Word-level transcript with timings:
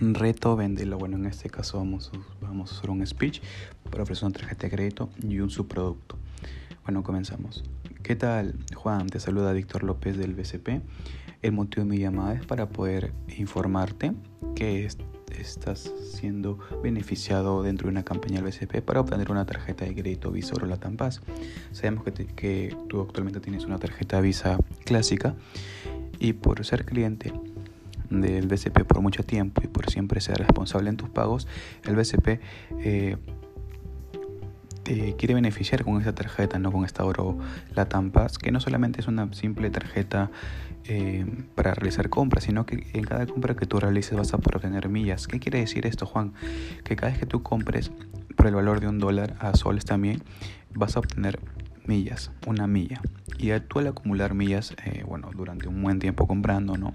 reto, 0.00 0.56
vendelo. 0.56 0.98
Bueno, 0.98 1.16
en 1.16 1.26
este 1.26 1.48
caso 1.48 1.78
vamos, 1.78 2.10
vamos 2.40 2.72
a 2.72 2.76
hacer 2.76 2.90
un 2.90 3.06
speech 3.06 3.40
para 3.90 4.02
ofrecer 4.02 4.26
una 4.26 4.34
tarjeta 4.34 4.66
de 4.66 4.70
crédito 4.70 5.10
y 5.22 5.40
un 5.40 5.50
subproducto. 5.50 6.16
Bueno, 6.84 7.02
comenzamos. 7.02 7.64
¿Qué 8.02 8.14
tal, 8.14 8.54
Juan? 8.74 9.08
Te 9.08 9.18
saluda 9.20 9.52
Víctor 9.52 9.82
López 9.82 10.16
del 10.16 10.34
BCP. 10.34 10.82
El 11.42 11.52
motivo 11.52 11.84
de 11.84 11.90
mi 11.90 11.98
llamada 11.98 12.34
es 12.34 12.46
para 12.46 12.68
poder 12.68 13.12
informarte 13.36 14.12
que 14.54 14.88
estás 15.36 15.92
siendo 16.12 16.58
beneficiado 16.82 17.62
dentro 17.62 17.86
de 17.86 17.92
una 17.92 18.04
campaña 18.04 18.40
del 18.40 18.44
BCP 18.44 18.82
para 18.82 19.00
obtener 19.00 19.30
una 19.30 19.44
tarjeta 19.44 19.84
de 19.84 19.94
crédito 19.94 20.30
Visa 20.30 20.54
o 20.54 20.64
la 20.64 20.76
Paz. 20.76 21.20
Sabemos 21.72 22.04
que, 22.04 22.12
que 22.26 22.76
tú 22.88 23.00
actualmente 23.00 23.40
tienes 23.40 23.64
una 23.64 23.78
tarjeta 23.78 24.20
Visa 24.20 24.58
clásica 24.84 25.34
y 26.18 26.32
por 26.34 26.64
ser 26.64 26.84
cliente 26.84 27.32
del 28.10 28.46
BCP 28.46 28.84
por 28.84 29.00
mucho 29.00 29.22
tiempo 29.22 29.62
y 29.64 29.68
por 29.68 29.90
siempre 29.90 30.20
ser 30.20 30.38
responsable 30.38 30.90
en 30.90 30.96
tus 30.96 31.10
pagos, 31.10 31.46
el 31.84 31.96
BCP 31.96 32.40
eh, 32.80 33.16
te 34.86 35.16
quiere 35.16 35.34
beneficiar 35.34 35.84
con 35.84 35.98
esta 35.98 36.14
tarjeta, 36.14 36.60
no 36.60 36.70
con 36.70 36.84
esta 36.84 37.04
oro 37.04 37.36
la 37.74 37.88
Pass, 37.88 38.38
que 38.38 38.52
no 38.52 38.60
solamente 38.60 39.00
es 39.00 39.08
una 39.08 39.32
simple 39.32 39.68
tarjeta 39.70 40.30
eh, 40.84 41.26
para 41.56 41.74
realizar 41.74 42.08
compras, 42.08 42.44
sino 42.44 42.64
que 42.66 42.86
en 42.92 43.02
cada 43.02 43.26
compra 43.26 43.56
que 43.56 43.66
tú 43.66 43.80
realices 43.80 44.16
vas 44.16 44.32
a 44.32 44.38
poder 44.38 44.58
obtener 44.58 44.88
millas. 44.88 45.26
¿Qué 45.26 45.40
quiere 45.40 45.58
decir 45.58 45.86
esto, 45.86 46.06
Juan? 46.06 46.34
Que 46.84 46.94
cada 46.94 47.10
vez 47.10 47.18
que 47.18 47.26
tú 47.26 47.42
compres 47.42 47.90
por 48.36 48.46
el 48.46 48.54
valor 48.54 48.78
de 48.78 48.86
un 48.86 49.00
dólar 49.00 49.34
a 49.40 49.54
soles 49.54 49.84
también, 49.84 50.22
vas 50.72 50.96
a 50.96 51.00
obtener 51.00 51.40
millas, 51.86 52.30
una 52.46 52.68
milla. 52.68 53.00
Y 53.38 53.50
tú 53.60 53.80
al 53.80 53.88
acumular 53.88 54.34
millas, 54.34 54.76
eh, 54.84 55.02
bueno, 55.04 55.30
durante 55.34 55.66
un 55.66 55.82
buen 55.82 55.98
tiempo 55.98 56.28
comprando, 56.28 56.76
¿no? 56.76 56.94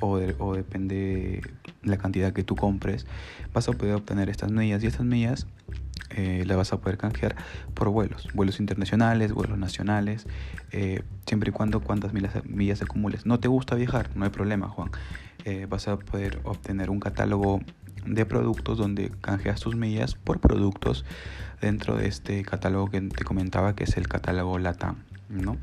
O, 0.00 0.54
depende 0.54 1.42
la 1.82 1.96
cantidad 1.96 2.32
que 2.32 2.42
tú 2.42 2.56
compres, 2.56 3.06
vas 3.52 3.68
a 3.68 3.72
poder 3.72 3.94
obtener 3.94 4.28
estas 4.28 4.50
millas 4.50 4.82
y 4.82 4.86
estas 4.86 5.06
millas 5.06 5.46
eh, 6.10 6.44
vas 6.56 6.72
a 6.72 6.80
poder 6.80 6.98
canjear 6.98 7.36
por 7.74 7.88
vuelos, 7.88 8.28
vuelos 8.34 8.60
internacionales, 8.60 9.32
vuelos 9.32 9.58
nacionales, 9.58 10.26
eh, 10.72 11.02
siempre 11.26 11.50
y 11.50 11.52
cuando 11.52 11.80
cuantas 11.80 12.12
millas, 12.12 12.44
millas 12.44 12.82
acumules. 12.82 13.26
No 13.26 13.40
te 13.40 13.48
gusta 13.48 13.74
viajar, 13.74 14.10
no 14.14 14.24
hay 14.24 14.30
problema, 14.30 14.68
Juan. 14.68 14.90
Eh, 15.44 15.66
vas 15.68 15.88
a 15.88 15.98
poder 15.98 16.40
obtener 16.44 16.90
un 16.90 17.00
catálogo 17.00 17.60
de 18.04 18.24
productos 18.24 18.78
donde 18.78 19.10
canjeas 19.20 19.60
tus 19.60 19.74
millas 19.74 20.14
por 20.14 20.38
productos 20.40 21.04
dentro 21.60 21.96
de 21.96 22.06
este 22.06 22.42
catálogo 22.44 22.90
que 22.90 23.00
te 23.00 23.24
comentaba 23.24 23.74
que 23.74 23.84
es 23.84 23.96
el 23.96 24.06
catálogo 24.06 24.58
LATAM, 24.58 24.96
¿no? 25.28 25.56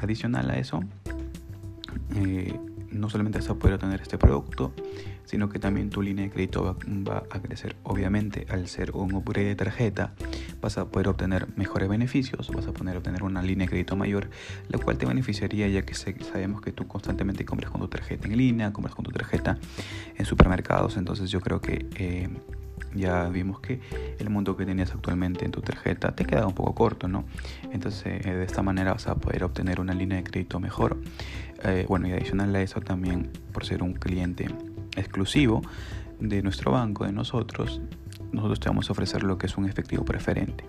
adicional 0.00 0.50
a 0.50 0.56
eso, 0.56 0.84
no 2.94 3.10
solamente 3.10 3.38
vas 3.38 3.48
a 3.48 3.54
poder 3.54 3.74
obtener 3.74 4.00
este 4.00 4.18
producto, 4.18 4.72
sino 5.24 5.48
que 5.48 5.58
también 5.58 5.90
tu 5.90 6.02
línea 6.02 6.24
de 6.24 6.30
crédito 6.30 6.76
va, 7.08 7.24
a 7.30 7.40
crecer. 7.40 7.76
Obviamente, 7.82 8.46
al 8.48 8.68
ser 8.68 8.92
un 8.92 9.14
upgrade 9.14 9.48
de 9.48 9.56
tarjeta, 9.56 10.14
vas 10.60 10.78
a 10.78 10.86
poder 10.86 11.08
obtener 11.08 11.48
mejores 11.56 11.88
beneficios, 11.88 12.50
vas 12.50 12.66
a 12.66 12.72
poder 12.72 12.96
obtener 12.96 13.22
una 13.22 13.42
línea 13.42 13.66
de 13.66 13.70
crédito 13.70 13.96
mayor, 13.96 14.28
la 14.68 14.78
cual 14.78 14.98
te 14.98 15.06
beneficiaría 15.06 15.68
ya 15.68 15.82
que 15.82 15.94
sabemos 15.94 16.60
que 16.60 16.72
tú 16.72 16.86
constantemente 16.86 17.44
compras 17.44 17.70
con 17.70 17.80
tu 17.80 17.88
tarjeta 17.88 18.28
en 18.28 18.36
línea, 18.36 18.72
compras 18.72 18.94
con 18.94 19.04
tu 19.04 19.10
tarjeta 19.10 19.58
en 20.16 20.24
supermercados, 20.24 20.96
entonces 20.96 21.30
yo 21.30 21.40
creo 21.40 21.60
que... 21.60 21.86
Eh, 21.96 22.28
ya 22.94 23.28
vimos 23.28 23.60
que 23.60 23.80
el 24.18 24.30
monto 24.30 24.56
que 24.56 24.64
tenías 24.64 24.92
actualmente 24.92 25.44
en 25.44 25.50
tu 25.50 25.60
tarjeta 25.60 26.14
te 26.14 26.24
queda 26.24 26.46
un 26.46 26.54
poco 26.54 26.74
corto, 26.74 27.08
¿no? 27.08 27.24
Entonces, 27.72 28.24
eh, 28.24 28.34
de 28.34 28.44
esta 28.44 28.62
manera 28.62 28.92
vas 28.92 29.06
a 29.08 29.16
poder 29.16 29.44
obtener 29.44 29.80
una 29.80 29.94
línea 29.94 30.18
de 30.18 30.24
crédito 30.24 30.60
mejor. 30.60 30.98
Eh, 31.64 31.86
bueno, 31.88 32.08
y 32.08 32.12
adicional 32.12 32.54
a 32.54 32.62
eso 32.62 32.80
también, 32.80 33.30
por 33.52 33.64
ser 33.64 33.82
un 33.82 33.94
cliente 33.94 34.46
exclusivo 34.96 35.62
de 36.20 36.42
nuestro 36.42 36.72
banco, 36.72 37.04
de 37.04 37.12
nosotros, 37.12 37.80
nosotros 38.32 38.60
te 38.60 38.68
vamos 38.68 38.88
a 38.88 38.92
ofrecer 38.92 39.22
lo 39.22 39.38
que 39.38 39.46
es 39.46 39.56
un 39.56 39.66
efectivo 39.66 40.04
preferente. 40.04 40.64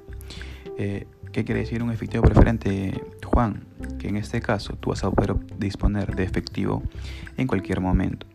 Eh, 0.77 1.07
¿Qué 1.31 1.43
quiere 1.43 1.61
decir 1.61 1.83
un 1.83 1.91
efectivo 1.91 2.23
preferente, 2.23 3.01
Juan? 3.25 3.65
Que 3.99 4.07
en 4.07 4.17
este 4.17 4.41
caso 4.41 4.75
tú 4.77 4.91
vas 4.91 5.03
a 5.03 5.11
poder 5.11 5.35
disponer 5.57 6.15
de 6.15 6.23
efectivo 6.23 6.81
en 7.37 7.47
cualquier 7.47 7.81
momento. 7.81 8.25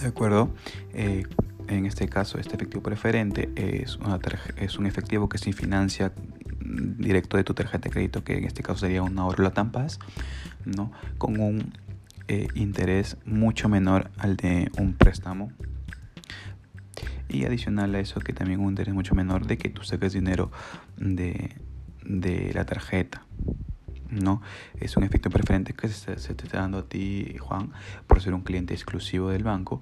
¿De 0.00 0.08
acuerdo? 0.08 0.50
En 1.72 1.86
este 1.86 2.08
caso, 2.08 2.38
este 2.38 2.54
efectivo 2.54 2.82
preferente 2.82 3.50
es, 3.56 3.98
es 4.56 4.78
un 4.78 4.86
efectivo 4.86 5.28
que 5.28 5.38
se 5.38 5.52
financia 5.52 6.12
directo 6.64 7.36
de 7.36 7.44
tu 7.44 7.54
tarjeta 7.54 7.88
de 7.88 7.90
crédito, 7.90 8.24
que 8.24 8.38
en 8.38 8.44
este 8.44 8.62
caso 8.62 8.80
sería 8.80 9.02
un 9.02 9.18
ahorro 9.18 9.42
la 9.42 9.52
Paz, 9.52 9.98
¿no? 10.64 10.92
con 11.18 11.40
un 11.40 11.72
eh, 12.28 12.48
interés 12.54 13.16
mucho 13.24 13.68
menor 13.68 14.10
al 14.18 14.36
de 14.36 14.70
un 14.78 14.94
préstamo. 14.94 15.52
Y 17.28 17.46
adicional 17.46 17.94
a 17.94 18.00
eso, 18.00 18.20
que 18.20 18.32
también 18.32 18.60
un 18.60 18.70
interés 18.70 18.94
mucho 18.94 19.14
menor 19.14 19.46
de 19.46 19.56
que 19.56 19.70
tú 19.70 19.82
saques 19.82 20.12
dinero 20.12 20.50
de, 20.98 21.56
de 22.04 22.52
la 22.52 22.66
tarjeta. 22.66 23.24
¿no? 24.10 24.42
Es 24.78 24.96
un 24.96 25.04
efecto 25.04 25.30
preferente 25.30 25.72
que 25.72 25.88
se, 25.88 26.14
te 26.14 26.44
está 26.44 26.58
dando 26.58 26.78
a 26.78 26.88
ti, 26.88 27.36
Juan, 27.38 27.72
por 28.06 28.20
ser 28.20 28.34
un 28.34 28.42
cliente 28.42 28.74
exclusivo 28.74 29.30
del 29.30 29.44
banco 29.44 29.80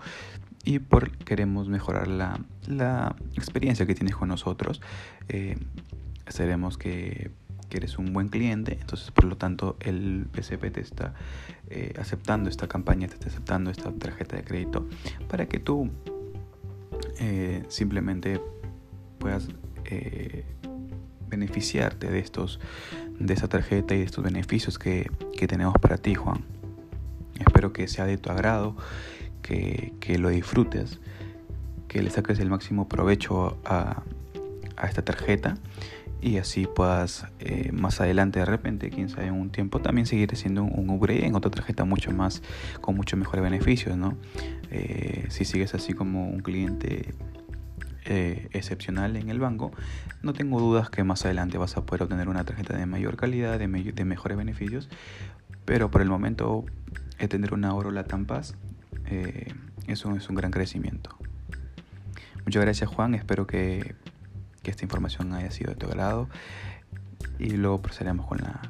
y 0.65 0.78
por 0.78 1.10
queremos 1.10 1.69
mejorar 1.69 2.09
la, 2.09 2.41
la 2.66 3.16
experiencia 3.34 3.87
que 3.87 3.94
tienes 3.94 4.16
con 4.16 4.28
nosotros. 4.28 4.81
Eh, 5.28 5.56
sabemos 6.28 6.78
que, 6.78 7.31
que, 7.69 7.78
eres 7.78 7.98
un 7.98 8.12
buen 8.12 8.28
cliente, 8.28 8.78
entonces 8.81 9.10
por 9.10 9.25
lo 9.25 9.37
tanto 9.37 9.76
el 9.81 10.26
PCP 10.31 10.72
te 10.72 10.81
está 10.81 11.15
eh, 11.70 11.94
aceptando 11.99 12.49
esta 12.49 12.69
campaña, 12.69 13.09
te 13.09 13.15
está 13.15 13.28
aceptando 13.28 13.70
esta 13.70 13.91
tarjeta 13.93 14.37
de 14.37 14.44
crédito 14.44 14.87
para 15.28 15.47
que 15.47 15.59
tú 15.59 15.91
eh, 17.19 17.65
simplemente 17.69 18.41
puedas 19.19 19.49
eh, 19.84 20.44
beneficiarte 21.28 22.10
de 22.10 22.19
estos 22.19 22.60
de 23.19 23.34
esta 23.34 23.49
tarjeta 23.49 23.94
y 23.94 23.99
de 23.99 24.04
estos 24.04 24.25
beneficios 24.25 24.78
que, 24.78 25.10
que 25.37 25.47
tenemos 25.47 25.75
para 25.75 25.99
ti, 25.99 26.15
Juan. 26.15 26.43
Espero 27.38 27.72
que 27.72 27.87
sea 27.87 28.06
de 28.06 28.16
tu 28.16 28.31
agrado 28.31 28.76
que, 29.43 30.19
lo 30.19 30.28
disfrutes, 30.28 31.01
que 31.89 32.03
le 32.03 32.11
saques 32.11 32.39
el 32.39 32.51
máximo 32.51 32.89
provecho 32.89 33.59
a, 33.65 34.03
esta 34.83 35.03
tarjeta 35.03 35.56
y 36.23 36.39
así 36.39 36.67
puedas 36.67 37.27
eh, 37.39 37.71
más 37.73 38.00
adelante 38.00 38.39
de 38.39 38.47
repente, 38.47 38.91
quién 38.91 39.11
sabe, 39.11 39.27
en 39.27 39.34
un 39.34 39.50
tiempo 39.50 39.81
también 39.81 40.06
seguir 40.06 40.34
siendo 40.37 40.65
un, 40.65 40.89
upgrade 40.91 41.27
en 41.27 41.34
otra 41.34 41.50
tarjeta 41.50 41.84
mucho 41.84 42.11
más, 42.12 42.43
con 42.81 42.97
mucho 42.97 43.17
mejores 43.17 43.43
beneficios, 43.43 43.97
¿no? 43.97 44.17
Eh, 44.71 45.27
si 45.29 45.45
sigues 45.45 45.75
así 45.75 45.93
como 45.93 46.29
un 46.29 46.41
cliente 46.41 47.15
eh, 48.06 48.49
excepcional 48.53 49.17
en 49.17 49.29
el 49.29 49.39
banco, 49.39 49.71
no 50.23 50.33
tengo 50.33 50.61
dudas 50.61 50.91
que 50.91 51.05
más 51.05 51.25
adelante 51.25 51.59
vas 51.59 51.77
a 51.77 51.84
poder 51.84 52.05
obtener 52.05 52.29
una 52.29 52.45
tarjeta 52.45 52.77
de 52.77 52.87
mayor 52.87 53.17
calidad, 53.17 53.59
de, 53.59 53.69
mejores 53.69 54.37
beneficios, 54.37 54.89
pero 55.65 55.91
por 55.91 56.00
el 56.03 56.09
momento 56.09 56.65
tener 57.29 57.53
una 57.53 57.75
Oro 57.75 57.91
la 57.91 58.05
Paz 58.05 58.55
eh, 59.10 59.54
eso 59.87 60.15
es 60.16 60.28
un 60.28 60.37
gran 60.37 60.50
crecimiento. 60.50 61.16
Muchas 62.44 62.62
gracias 62.62 62.88
Juan, 62.88 63.15
espero 63.15 63.47
que, 63.47 63.94
esta 64.62 64.84
información 64.84 65.34
haya 65.34 65.50
sido 65.50 65.71
de 65.71 65.76
tu 65.76 65.87
agrado 65.87 66.28
y 67.41 67.50
luego 67.56 67.82
procederemos 67.82 68.25
con, 68.25 68.38
la, 68.38 68.60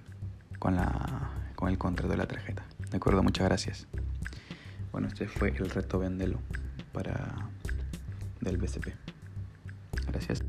con, 0.58 0.74
la, 0.74 1.30
con 1.56 1.68
el 1.68 1.76
contrato 1.76 2.10
de 2.10 2.16
la 2.16 2.26
tarjeta. 2.26 2.64
De 2.90 2.96
acuerdo, 2.96 3.22
muchas 3.22 3.46
gracias. 3.46 3.86
Bueno, 4.92 5.08
este 5.08 5.28
fue 5.28 5.50
el 5.50 5.68
reto 5.68 5.98
Vendelo 5.98 6.38
para 6.94 7.50
del 8.40 8.56
BCP. 8.56 8.94
Gracias. 10.06 10.42